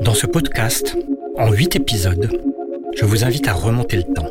Dans 0.00 0.14
ce 0.14 0.26
podcast, 0.26 0.96
en 1.36 1.52
huit 1.52 1.76
épisodes, 1.76 2.28
je 2.94 3.04
vous 3.04 3.24
invite 3.24 3.46
à 3.46 3.52
remonter 3.52 3.98
le 3.98 4.02
temps, 4.02 4.30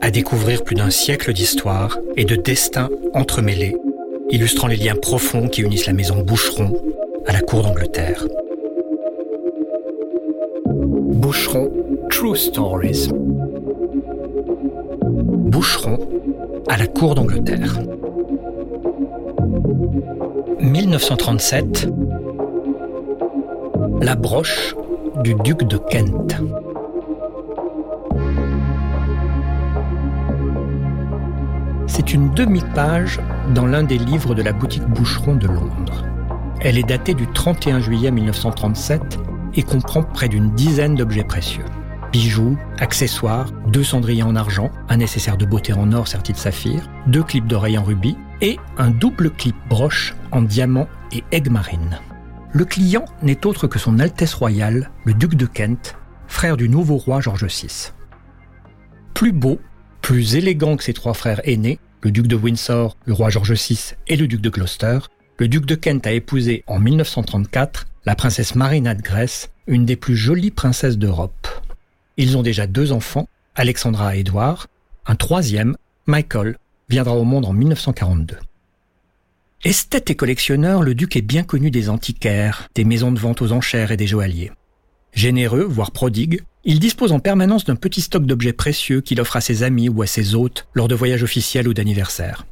à 0.00 0.10
découvrir 0.10 0.64
plus 0.64 0.74
d'un 0.74 0.90
siècle 0.90 1.32
d'histoire 1.32 1.98
et 2.16 2.24
de 2.24 2.34
destins 2.34 2.88
entremêlés, 3.14 3.76
illustrant 4.30 4.66
les 4.66 4.76
liens 4.76 4.96
profonds 4.96 5.48
qui 5.48 5.62
unissent 5.62 5.86
la 5.86 5.92
maison 5.92 6.22
Boucheron 6.22 6.72
à 7.26 7.32
la 7.32 7.40
cour 7.40 7.62
d'Angleterre. 7.62 8.26
Boucheron 10.66 11.70
True 12.10 12.36
Stories. 12.36 13.10
Boucheron 15.02 15.98
à 16.68 16.76
la 16.76 16.88
cour 16.88 17.14
d'Angleterre. 17.14 17.78
1937, 20.58 21.88
la 24.00 24.14
broche 24.14 24.74
du 25.22 25.34
duc 25.34 25.64
de 25.64 25.78
Kent. 25.78 26.36
C'est 31.86 32.12
une 32.12 32.30
demi-page 32.34 33.20
dans 33.54 33.66
l'un 33.66 33.82
des 33.82 33.98
livres 33.98 34.34
de 34.34 34.42
la 34.42 34.52
boutique 34.52 34.84
Boucheron 34.84 35.36
de 35.36 35.46
Londres. 35.46 36.04
Elle 36.60 36.78
est 36.78 36.82
datée 36.82 37.14
du 37.14 37.26
31 37.26 37.80
juillet 37.80 38.10
1937 38.10 39.18
et 39.54 39.62
comprend 39.62 40.02
près 40.02 40.28
d'une 40.28 40.50
dizaine 40.54 40.94
d'objets 40.94 41.24
précieux. 41.24 41.64
Bijoux, 42.12 42.56
accessoires, 42.78 43.50
deux 43.68 43.84
cendriers 43.84 44.22
en 44.22 44.36
argent, 44.36 44.70
un 44.88 44.98
nécessaire 44.98 45.36
de 45.36 45.46
beauté 45.46 45.72
en 45.72 45.92
or 45.92 46.08
serti 46.08 46.32
de 46.32 46.38
saphir, 46.38 46.88
deux 47.06 47.22
clips 47.22 47.46
d'oreilles 47.46 47.78
en 47.78 47.84
rubis 47.84 48.16
et 48.40 48.58
un 48.78 48.90
double 48.90 49.30
clip 49.30 49.56
broche 49.68 50.14
en 50.32 50.42
diamant 50.42 50.86
et 51.12 51.24
aigue 51.32 51.50
marine. 51.50 51.98
Le 52.52 52.64
client 52.64 53.04
n'est 53.22 53.46
autre 53.46 53.66
que 53.66 53.78
son 53.78 53.98
Altesse 53.98 54.34
royale, 54.34 54.90
le 55.04 55.14
duc 55.14 55.34
de 55.34 55.46
Kent, 55.46 55.96
frère 56.28 56.56
du 56.56 56.68
nouveau 56.68 56.96
roi 56.96 57.20
George 57.20 57.44
VI. 57.44 57.92
Plus 59.14 59.32
beau, 59.32 59.60
plus 60.00 60.36
élégant 60.36 60.76
que 60.76 60.84
ses 60.84 60.94
trois 60.94 61.14
frères 61.14 61.40
aînés, 61.44 61.78
le 62.02 62.10
duc 62.10 62.26
de 62.26 62.36
Windsor, 62.36 62.96
le 63.04 63.12
roi 63.12 63.30
George 63.30 63.52
VI 63.52 63.94
et 64.06 64.16
le 64.16 64.28
duc 64.28 64.40
de 64.40 64.50
Gloucester, 64.50 64.98
le 65.38 65.48
duc 65.48 65.66
de 65.66 65.74
Kent 65.74 66.06
a 66.06 66.12
épousé 66.12 66.64
en 66.66 66.78
1934 66.78 67.86
la 68.06 68.14
princesse 68.14 68.54
Marina 68.54 68.94
de 68.94 69.02
Grèce, 69.02 69.50
une 69.66 69.84
des 69.84 69.96
plus 69.96 70.16
jolies 70.16 70.52
princesses 70.52 70.96
d'Europe. 70.96 71.48
Ils 72.16 72.36
ont 72.36 72.42
déjà 72.42 72.66
deux 72.66 72.92
enfants, 72.92 73.28
Alexandra 73.54 74.16
et 74.16 74.20
Edouard. 74.20 74.68
Un 75.06 75.16
troisième, 75.16 75.76
Michael, 76.06 76.56
viendra 76.88 77.16
au 77.16 77.24
monde 77.24 77.44
en 77.44 77.52
1942. 77.52 78.36
Esthète 79.66 80.10
et 80.10 80.14
collectionneur, 80.14 80.80
le 80.84 80.94
duc 80.94 81.16
est 81.16 81.22
bien 81.22 81.42
connu 81.42 81.72
des 81.72 81.88
antiquaires, 81.88 82.68
des 82.76 82.84
maisons 82.84 83.10
de 83.10 83.18
vente 83.18 83.42
aux 83.42 83.50
enchères 83.50 83.90
et 83.90 83.96
des 83.96 84.06
joailliers. 84.06 84.52
Généreux, 85.12 85.64
voire 85.64 85.90
prodigue, 85.90 86.42
il 86.62 86.78
dispose 86.78 87.10
en 87.10 87.18
permanence 87.18 87.64
d'un 87.64 87.74
petit 87.74 88.00
stock 88.00 88.26
d'objets 88.26 88.52
précieux 88.52 89.00
qu'il 89.00 89.20
offre 89.20 89.34
à 89.34 89.40
ses 89.40 89.64
amis 89.64 89.88
ou 89.88 90.02
à 90.02 90.06
ses 90.06 90.36
hôtes 90.36 90.68
lors 90.72 90.86
de 90.86 90.94
voyages 90.94 91.24
officiels 91.24 91.66
ou 91.66 91.74
d'anniversaires. 91.74 92.46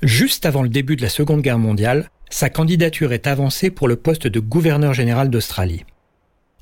Juste 0.00 0.46
avant 0.46 0.62
le 0.62 0.70
début 0.70 0.96
de 0.96 1.02
la 1.02 1.10
Seconde 1.10 1.42
Guerre 1.42 1.58
mondiale, 1.58 2.08
sa 2.30 2.48
candidature 2.48 3.12
est 3.12 3.26
avancée 3.26 3.70
pour 3.70 3.86
le 3.86 3.96
poste 3.96 4.26
de 4.26 4.40
gouverneur 4.40 4.94
général 4.94 5.28
d'Australie. 5.28 5.84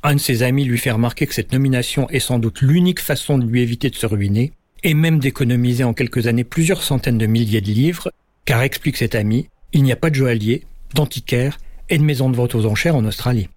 Un 0.03 0.17
de 0.17 0.21
ses 0.21 0.43
amis 0.43 0.65
lui 0.65 0.77
fait 0.77 0.91
remarquer 0.91 1.29
que 1.29 1.35
cette 1.35 1.53
nomination 1.53 2.11
est 2.11 2.19
sans 2.19 2.41
doute 2.41 2.63
l'unique 2.63 2.99
façon 2.99 3.39
de 3.39 3.47
lui 3.47 3.63
éviter 3.63 3.91
de 3.91 3.95
se 3.95 4.07
ruiner, 4.07 4.51
et 4.83 4.95
même 4.95 5.21
d'économiser 5.21 5.85
en 5.85 5.95
quelques 5.95 6.27
années 6.27 6.43
plusieurs 6.43 6.83
centaines 6.83 7.19
de 7.19 7.27
milliers 7.27 7.61
de 7.61 7.71
livres, 7.71 8.11
car 8.47 8.63
explique 8.63 8.97
cet 8.97 9.15
ami, 9.15 9.49
il 9.73 9.83
n'y 9.83 9.93
a 9.93 9.97
pas 9.97 10.09
de 10.09 10.15
joaillier, 10.15 10.65
d'antiquaire 10.95 11.59
et 11.91 11.99
de 11.99 12.03
maison 12.03 12.31
de 12.31 12.37
vente 12.37 12.55
aux 12.55 12.65
enchères 12.65 12.97
en 12.97 13.05
Australie. 13.05 13.49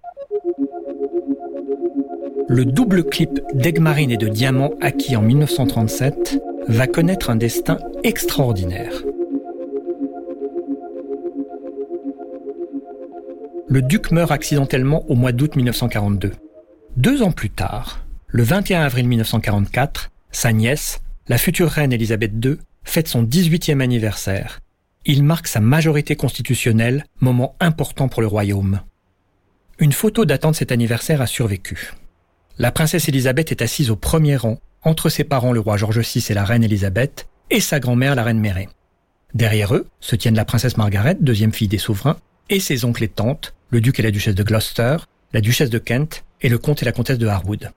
Le 2.49 2.65
double 2.65 3.05
clip 3.05 3.39
d'aigue 3.53 3.79
marine 3.79 4.11
et 4.11 4.17
de 4.17 4.27
diamants 4.27 4.73
acquis 4.81 5.15
en 5.15 5.21
1937 5.21 6.41
va 6.67 6.87
connaître 6.87 7.29
un 7.29 7.37
destin 7.37 7.77
extraordinaire. 8.03 9.03
le 13.69 13.83
duc 13.83 14.09
meurt 14.11 14.31
accidentellement 14.31 15.05
au 15.09 15.15
mois 15.15 15.31
d'août 15.31 15.55
1942. 15.55 16.31
Deux 16.97 17.21
ans 17.21 17.31
plus 17.31 17.51
tard, 17.51 18.03
le 18.27 18.41
21 18.41 18.81
avril 18.81 19.07
1944, 19.07 20.09
sa 20.31 20.51
nièce, 20.51 21.01
la 21.27 21.37
future 21.37 21.69
reine 21.69 21.93
Elisabeth 21.93 22.33
II, 22.43 22.57
fête 22.83 23.07
son 23.07 23.23
18e 23.23 23.79
anniversaire. 23.79 24.59
Il 25.11 25.23
marque 25.23 25.47
sa 25.47 25.59
majorité 25.59 26.15
constitutionnelle, 26.15 27.03
moment 27.19 27.55
important 27.59 28.09
pour 28.09 28.21
le 28.21 28.27
royaume. 28.27 28.81
Une 29.79 29.91
photo 29.91 30.23
datant 30.23 30.51
de 30.51 30.55
cet 30.55 30.71
anniversaire 30.71 31.19
a 31.19 31.25
survécu. 31.25 31.93
La 32.59 32.71
princesse 32.71 33.09
Elisabeth 33.09 33.51
est 33.51 33.63
assise 33.63 33.89
au 33.89 33.95
premier 33.95 34.35
rang, 34.35 34.59
entre 34.83 35.09
ses 35.09 35.23
parents 35.23 35.51
le 35.51 35.61
roi 35.61 35.77
George 35.77 35.97
VI 35.97 36.23
et 36.29 36.35
la 36.35 36.45
reine 36.45 36.63
Elisabeth, 36.63 37.27
et 37.49 37.59
sa 37.59 37.79
grand-mère 37.79 38.13
la 38.13 38.21
reine 38.21 38.39
Mary. 38.39 38.67
Derrière 39.33 39.73
eux 39.73 39.87
se 39.99 40.15
tiennent 40.15 40.35
la 40.35 40.45
princesse 40.45 40.77
Margaret, 40.77 41.17
deuxième 41.19 41.53
fille 41.53 41.67
des 41.67 41.79
souverains, 41.79 42.19
et 42.51 42.59
ses 42.59 42.85
oncles 42.85 43.05
et 43.05 43.07
tantes, 43.07 43.55
le 43.71 43.81
duc 43.81 43.99
et 43.99 44.03
la 44.03 44.11
duchesse 44.11 44.35
de 44.35 44.43
Gloucester, 44.43 44.97
la 45.33 45.41
duchesse 45.41 45.71
de 45.71 45.79
Kent 45.79 46.23
et 46.41 46.49
le 46.49 46.59
comte 46.59 46.83
et 46.83 46.85
la 46.85 46.91
comtesse 46.91 47.17
de 47.17 47.25
Harwood. 47.25 47.71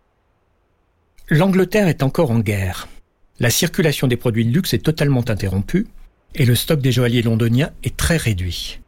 L'Angleterre 1.30 1.88
est 1.88 2.02
encore 2.02 2.30
en 2.30 2.40
guerre. 2.40 2.88
La 3.40 3.48
circulation 3.48 4.06
des 4.06 4.18
produits 4.18 4.44
de 4.44 4.52
luxe 4.52 4.74
est 4.74 4.84
totalement 4.84 5.24
interrompue 5.30 5.86
et 6.34 6.44
le 6.44 6.54
stock 6.54 6.80
des 6.80 6.92
joailliers 6.92 7.22
londoniens 7.22 7.70
est 7.84 7.96
très 7.96 8.16
réduit. 8.16 8.80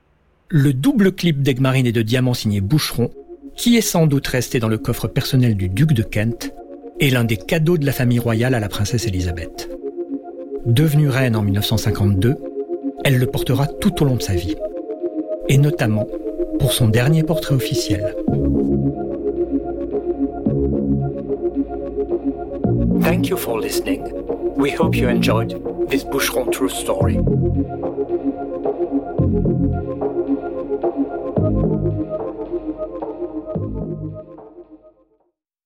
Le 0.49 0.73
double 0.73 1.13
clip 1.13 1.43
d'Aigmarine 1.43 1.87
et 1.87 1.93
de 1.93 2.03
diamants 2.03 2.35
signé 2.35 2.61
Boucheron, 2.61 3.11
qui 3.57 3.77
est 3.77 3.83
sans 3.83 4.07
doute 4.07 4.27
resté 4.27 4.59
dans 4.61 4.69
le 4.69 4.79
coffre 4.79 5.09
personnel 5.09 5.57
du 5.57 5.69
duc 5.69 5.93
de 5.93 6.03
Kent, 6.03 6.55
est 7.01 7.11
l'un 7.11 7.25
des 7.25 7.37
cadeaux 7.37 7.79
de 7.79 7.87
la 7.87 7.93
famille 7.93 8.19
royale 8.19 8.55
à 8.55 8.61
la 8.61 8.69
princesse 8.69 9.07
Elisabeth. 9.07 9.69
Devenue 10.67 11.09
reine 11.09 11.37
en 11.37 11.43
1952, 11.43 12.37
elle 13.05 13.19
le 13.19 13.27
portera 13.27 13.67
tout 13.67 14.03
au 14.03 14.07
long 14.07 14.17
de 14.17 14.23
sa 14.23 14.35
vie, 14.35 14.57
et 15.49 15.59
notamment 15.59 16.07
pour 16.59 16.73
son 16.73 16.89
dernier 16.89 17.23
portrait 17.23 17.55
officiel. 17.55 18.15
We 24.57 24.71
hope 24.71 24.95
you 24.95 25.09
enjoyed 25.09 25.51
this 25.89 26.05
Boucheron 26.05 26.53
True 26.53 26.69
Story. 26.69 27.19